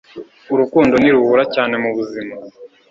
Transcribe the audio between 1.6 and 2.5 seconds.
mu buzima